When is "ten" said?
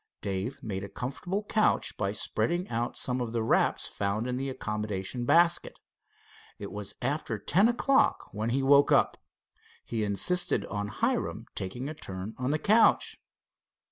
7.37-7.67